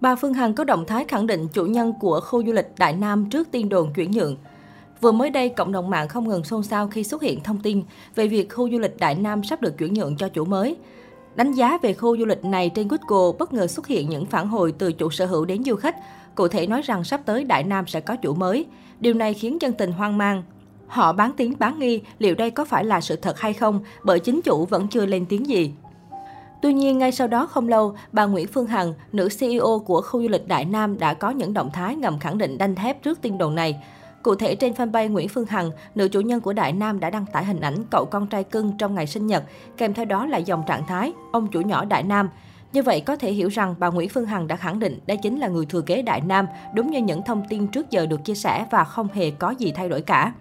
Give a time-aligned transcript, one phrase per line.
[0.00, 2.92] Bà Phương Hằng có động thái khẳng định chủ nhân của khu du lịch Đại
[2.92, 4.36] Nam trước tiên đồn chuyển nhượng.
[5.00, 7.82] Vừa mới đây, cộng đồng mạng không ngừng xôn xao khi xuất hiện thông tin
[8.14, 10.76] về việc khu du lịch Đại Nam sắp được chuyển nhượng cho chủ mới.
[11.34, 14.48] Đánh giá về khu du lịch này trên Google bất ngờ xuất hiện những phản
[14.48, 15.96] hồi từ chủ sở hữu đến du khách,
[16.34, 18.66] cụ thể nói rằng sắp tới Đại Nam sẽ có chủ mới.
[19.00, 20.42] Điều này khiến dân tình hoang mang.
[20.86, 24.20] Họ bán tiếng bán nghi liệu đây có phải là sự thật hay không bởi
[24.20, 25.72] chính chủ vẫn chưa lên tiếng gì.
[26.62, 30.22] Tuy nhiên, ngay sau đó không lâu, bà Nguyễn Phương Hằng, nữ CEO của khu
[30.22, 33.22] du lịch Đại Nam đã có những động thái ngầm khẳng định đanh thép trước
[33.22, 33.82] tin đồn này.
[34.22, 37.26] Cụ thể trên fanpage Nguyễn Phương Hằng, nữ chủ nhân của Đại Nam đã đăng
[37.32, 39.44] tải hình ảnh cậu con trai cưng trong ngày sinh nhật,
[39.76, 42.28] kèm theo đó là dòng trạng thái ông chủ nhỏ Đại Nam.
[42.72, 45.38] Như vậy có thể hiểu rằng bà Nguyễn Phương Hằng đã khẳng định đây chính
[45.38, 48.34] là người thừa kế Đại Nam, đúng như những thông tin trước giờ được chia
[48.34, 50.32] sẻ và không hề có gì thay đổi cả.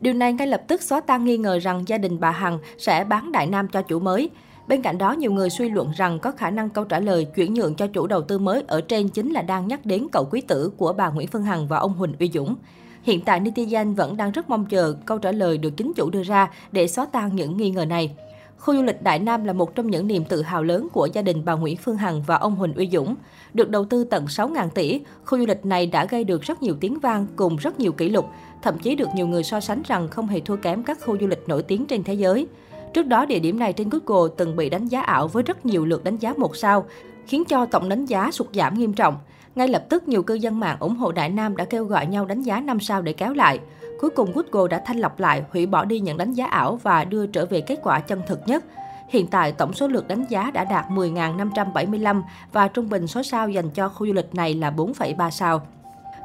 [0.00, 3.04] Điều này ngay lập tức xóa tan nghi ngờ rằng gia đình bà Hằng sẽ
[3.04, 4.30] bán Đại Nam cho chủ mới.
[4.70, 7.54] Bên cạnh đó, nhiều người suy luận rằng có khả năng câu trả lời chuyển
[7.54, 10.40] nhượng cho chủ đầu tư mới ở trên chính là đang nhắc đến cậu quý
[10.40, 12.54] tử của bà Nguyễn Phương Hằng và ông Huỳnh Uy Dũng.
[13.02, 16.22] Hiện tại, netizen vẫn đang rất mong chờ câu trả lời được chính chủ đưa
[16.22, 18.16] ra để xóa tan những nghi ngờ này.
[18.58, 21.22] Khu du lịch Đại Nam là một trong những niềm tự hào lớn của gia
[21.22, 23.14] đình bà Nguyễn Phương Hằng và ông Huỳnh Uy Dũng.
[23.54, 26.74] Được đầu tư tận 6.000 tỷ, khu du lịch này đã gây được rất nhiều
[26.80, 28.26] tiếng vang cùng rất nhiều kỷ lục,
[28.62, 31.26] thậm chí được nhiều người so sánh rằng không hề thua kém các khu du
[31.26, 32.46] lịch nổi tiếng trên thế giới.
[32.92, 35.84] Trước đó, địa điểm này trên Google từng bị đánh giá ảo với rất nhiều
[35.84, 36.84] lượt đánh giá một sao,
[37.26, 39.18] khiến cho tổng đánh giá sụt giảm nghiêm trọng.
[39.54, 42.24] Ngay lập tức, nhiều cư dân mạng ủng hộ Đại Nam đã kêu gọi nhau
[42.24, 43.58] đánh giá 5 sao để kéo lại.
[44.00, 47.04] Cuối cùng, Google đã thanh lọc lại, hủy bỏ đi những đánh giá ảo và
[47.04, 48.64] đưa trở về kết quả chân thực nhất.
[49.08, 53.48] Hiện tại, tổng số lượt đánh giá đã đạt 10.575 và trung bình số sao
[53.48, 55.62] dành cho khu du lịch này là 4,3 sao.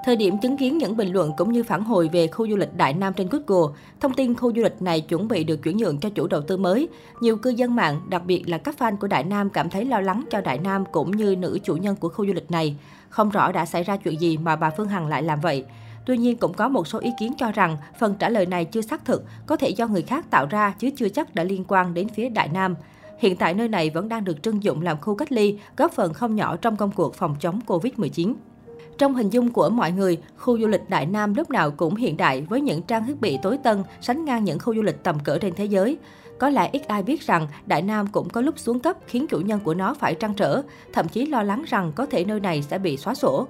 [0.05, 2.77] Thời điểm chứng kiến những bình luận cũng như phản hồi về khu du lịch
[2.77, 5.99] Đại Nam trên Google, thông tin khu du lịch này chuẩn bị được chuyển nhượng
[5.99, 6.87] cho chủ đầu tư mới.
[7.21, 9.99] Nhiều cư dân mạng, đặc biệt là các fan của Đại Nam cảm thấy lo
[9.99, 12.75] lắng cho Đại Nam cũng như nữ chủ nhân của khu du lịch này.
[13.09, 15.65] Không rõ đã xảy ra chuyện gì mà bà Phương Hằng lại làm vậy.
[16.05, 18.81] Tuy nhiên, cũng có một số ý kiến cho rằng phần trả lời này chưa
[18.81, 21.93] xác thực, có thể do người khác tạo ra chứ chưa chắc đã liên quan
[21.93, 22.75] đến phía Đại Nam.
[23.19, 26.13] Hiện tại nơi này vẫn đang được trưng dụng làm khu cách ly, góp phần
[26.13, 28.33] không nhỏ trong công cuộc phòng chống Covid-19.
[28.97, 32.17] Trong hình dung của mọi người, khu du lịch Đại Nam lúc nào cũng hiện
[32.17, 35.19] đại với những trang thiết bị tối tân, sánh ngang những khu du lịch tầm
[35.19, 35.97] cỡ trên thế giới.
[36.39, 39.39] Có lẽ ít ai biết rằng Đại Nam cũng có lúc xuống cấp khiến chủ
[39.39, 40.61] nhân của nó phải trăn trở,
[40.93, 43.47] thậm chí lo lắng rằng có thể nơi này sẽ bị xóa sổ.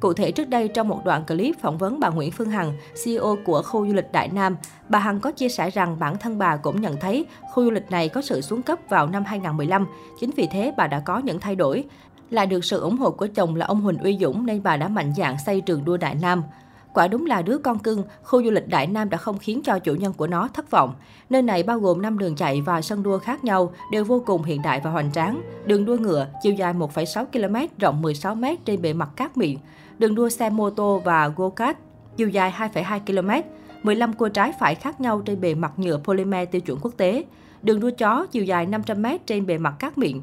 [0.00, 2.72] Cụ thể trước đây trong một đoạn clip phỏng vấn bà Nguyễn Phương Hằng,
[3.04, 4.56] CEO của khu du lịch Đại Nam,
[4.88, 7.90] bà Hằng có chia sẻ rằng bản thân bà cũng nhận thấy khu du lịch
[7.90, 9.86] này có sự xuống cấp vào năm 2015.
[10.20, 11.84] Chính vì thế bà đã có những thay đổi.
[12.34, 14.88] Lại được sự ủng hộ của chồng là ông Huỳnh Uy Dũng nên bà đã
[14.88, 16.42] mạnh dạn xây trường đua Đại Nam.
[16.94, 19.78] Quả đúng là đứa con cưng, khu du lịch Đại Nam đã không khiến cho
[19.78, 20.94] chủ nhân của nó thất vọng.
[21.30, 24.42] Nơi này bao gồm 5 đường chạy và sân đua khác nhau, đều vô cùng
[24.42, 25.42] hiện đại và hoành tráng.
[25.66, 29.58] Đường đua ngựa, chiều dài 1,6 km, rộng 16 m trên bề mặt cát miệng.
[29.98, 31.74] Đường đua xe mô tô và go-kart,
[32.16, 33.48] chiều dài 2,2 km,
[33.82, 37.24] 15 cua trái phải khác nhau trên bề mặt nhựa polymer tiêu chuẩn quốc tế.
[37.62, 40.22] Đường đua chó chiều dài 500 m trên bề mặt cát miệng.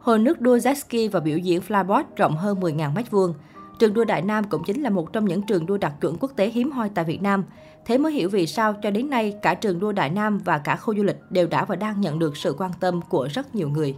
[0.00, 3.32] Hồ nước đua jet ski và biểu diễn flyboard rộng hơn 10.000 m2.
[3.78, 6.32] Trường đua Đại Nam cũng chính là một trong những trường đua đặc chuẩn quốc
[6.36, 7.44] tế hiếm hoi tại Việt Nam.
[7.86, 10.76] Thế mới hiểu vì sao cho đến nay cả trường đua Đại Nam và cả
[10.76, 13.68] khu du lịch đều đã và đang nhận được sự quan tâm của rất nhiều
[13.68, 13.94] người.